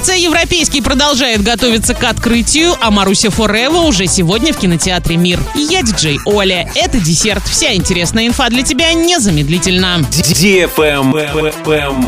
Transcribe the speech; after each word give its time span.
ТРЦ 0.00 0.16
«Европейский» 0.16 0.80
продолжает 0.80 1.42
готовиться 1.42 1.92
к 1.92 2.04
открытию, 2.04 2.74
а 2.80 2.90
Маруся 2.90 3.28
Форева 3.30 3.80
уже 3.80 4.06
сегодня 4.06 4.54
в 4.54 4.56
кинотеатре 4.56 5.18
«Мир». 5.18 5.38
Я 5.54 5.82
диджей 5.82 6.18
Оля. 6.24 6.70
Это 6.74 6.98
десерт. 6.98 7.42
Вся 7.46 7.74
интересная 7.74 8.26
инфа 8.26 8.48
для 8.48 8.62
тебя 8.62 8.94
незамедлительно. 8.94 9.98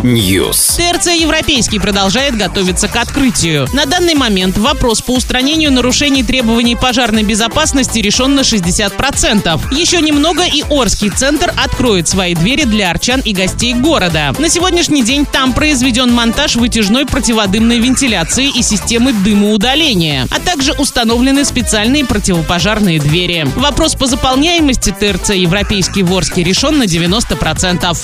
News. 0.02 0.76
ТРЦ 0.78 1.08
«Европейский» 1.08 1.78
продолжает 1.78 2.34
готовиться 2.34 2.88
к 2.88 2.96
открытию. 2.96 3.68
На 3.74 3.84
данный 3.84 4.14
момент 4.14 4.56
вопрос 4.56 5.02
по 5.02 5.10
устранению 5.10 5.70
нарушений 5.70 6.22
требований 6.22 6.76
пожарной 6.76 7.24
безопасности 7.24 7.98
решен 7.98 8.34
на 8.34 8.40
60%. 8.40 9.60
Еще 9.70 10.00
немного 10.00 10.44
и 10.44 10.62
Орский 10.70 11.10
центр 11.10 11.52
откроет 11.62 12.08
свои 12.08 12.34
двери 12.34 12.64
для 12.64 12.90
арчан 12.90 13.20
и 13.20 13.34
гостей 13.34 13.74
города. 13.74 14.34
На 14.38 14.48
сегодняшний 14.48 15.02
день 15.02 15.26
там 15.26 15.52
произведен 15.52 16.10
монтаж 16.10 16.56
вытяжной 16.56 17.04
противодымной 17.04 17.81
вентиляции 17.82 18.48
и 18.48 18.62
системы 18.62 19.12
дымоудаления, 19.12 20.26
а 20.30 20.38
также 20.38 20.72
установлены 20.72 21.44
специальные 21.44 22.04
противопожарные 22.04 23.00
двери. 23.00 23.46
Вопрос 23.56 23.94
по 23.96 24.06
заполняемости 24.06 24.90
ТРЦ 24.90 25.30
«Европейский 25.30 26.02
Ворский» 26.02 26.44
решен 26.44 26.78
на 26.78 26.84
90%. 26.84 27.98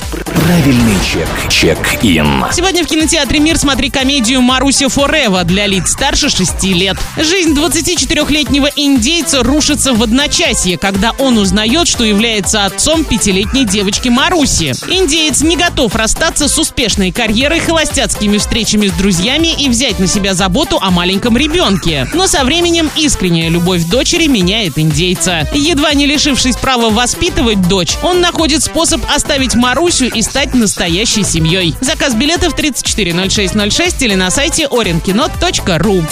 Правильный 0.45 0.97
чек. 1.05 1.29
Чек-ин. 1.49 2.45
Сегодня 2.53 2.83
в 2.83 2.87
кинотеатре 2.87 3.39
«Мир» 3.39 3.57
смотри 3.59 3.91
комедию 3.91 4.41
«Маруся 4.41 4.89
Форева» 4.89 5.45
для 5.45 5.67
лиц 5.67 5.93
старше 5.93 6.29
6 6.29 6.65
лет. 6.65 6.97
Жизнь 7.17 7.53
24-летнего 7.53 8.69
индейца 8.75 9.43
рушится 9.43 9.93
в 9.93 10.03
одночасье, 10.03 10.77
когда 10.77 11.13
он 11.13 11.39
узнает, 11.39 11.87
что 11.87 12.05
является 12.05 12.65
отцом 12.65 13.05
пятилетней 13.05 13.65
девочки 13.65 14.09
Маруси. 14.09 14.73
Индеец 14.89 15.43
не 15.43 15.57
готов 15.57 15.95
расстаться 15.95 16.49
с 16.49 16.59
успешной 16.59 17.13
карьерой, 17.13 17.61
холостяцкими 17.61 18.39
встречами 18.39 18.89
с 18.89 18.93
друзьями 18.93 19.55
и 19.59 19.68
взять 19.69 19.99
на 19.99 20.07
себя 20.07 20.35
заботу 20.35 20.79
о 20.81 20.91
маленьком 20.91 21.37
ребенке. 21.37 22.09
Но 22.15 22.27
со 22.27 22.45
временем 22.45 22.91
искренняя 22.97 23.49
любовь 23.49 23.85
дочери 23.85 24.27
меняет 24.27 24.79
индейца. 24.79 25.49
Едва 25.53 25.95
не 25.95 26.07
лишившись 26.07 26.57
права 26.57 26.91
воспитывать 26.91 27.69
дочь, 27.69 27.97
он 28.03 28.21
находит 28.21 28.63
способ 28.63 29.01
оставить 29.15 29.55
Марусю 29.55 30.07
и 30.07 30.23
стать 30.23 30.55
настоящей 30.55 31.25
семьей. 31.25 31.75
Заказ 31.81 32.15
билетов 32.15 32.55
340606 32.55 34.03
или 34.03 34.15
на 34.15 34.31
сайте 34.31 34.65
orinkino.ru. 34.65 36.05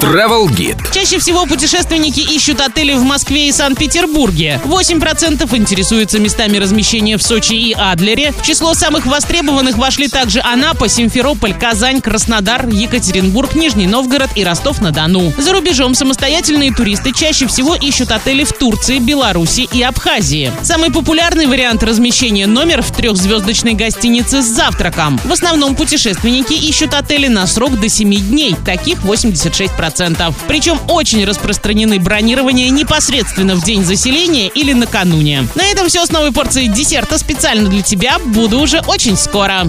Travel 0.00 0.48
Guide. 0.48 0.92
Чаще 0.92 1.18
всего 1.18 1.46
путешественники 1.46 2.20
ищут 2.20 2.60
отели 2.60 2.94
в 2.94 3.02
Москве 3.02 3.48
и 3.48 3.52
Санкт-Петербурге. 3.52 4.60
8% 4.64 5.56
интересуются 5.56 6.18
местами 6.18 6.56
размещения 6.56 7.16
в 7.16 7.22
Сочи 7.22 7.54
и 7.54 7.72
Адлере. 7.72 8.32
В 8.32 8.42
число 8.42 8.74
самых 8.74 9.06
востребованных 9.06 9.76
вошли 9.76 10.08
также 10.08 10.40
Анапа, 10.40 10.88
Симферополь, 10.88 11.54
Казань, 11.54 12.00
Краснодар, 12.00 12.66
Екатеринбург, 13.04 13.54
Нижний 13.54 13.86
Новгород 13.86 14.30
и 14.34 14.44
Ростов-на-Дону. 14.44 15.34
За 15.36 15.52
рубежом 15.52 15.94
самостоятельные 15.94 16.72
туристы 16.72 17.12
чаще 17.12 17.46
всего 17.46 17.74
ищут 17.74 18.10
отели 18.10 18.44
в 18.44 18.52
Турции, 18.52 18.98
Беларуси 18.98 19.68
и 19.70 19.82
Абхазии. 19.82 20.50
Самый 20.62 20.90
популярный 20.90 21.46
вариант 21.46 21.82
размещения 21.82 22.46
номер 22.46 22.80
в 22.80 22.90
трехзвездочной 22.92 23.74
гостинице 23.74 24.40
с 24.40 24.46
завтраком. 24.46 25.20
В 25.22 25.32
основном 25.32 25.76
путешественники 25.76 26.54
ищут 26.54 26.94
отели 26.94 27.28
на 27.28 27.46
срок 27.46 27.78
до 27.78 27.90
7 27.90 28.14
дней, 28.14 28.56
таких 28.64 29.00
86%. 29.00 30.34
Причем 30.48 30.80
очень 30.88 31.26
распространены 31.26 32.00
бронирования 32.00 32.70
непосредственно 32.70 33.54
в 33.54 33.62
день 33.62 33.84
заселения 33.84 34.48
или 34.48 34.72
накануне. 34.72 35.46
На 35.54 35.66
этом 35.66 35.88
все 35.88 36.06
с 36.06 36.10
новой 36.10 36.32
порцией 36.32 36.68
десерта 36.68 37.18
специально 37.18 37.68
для 37.68 37.82
тебя. 37.82 38.18
Буду 38.24 38.60
уже 38.60 38.80
очень 38.86 39.18
скоро. 39.18 39.62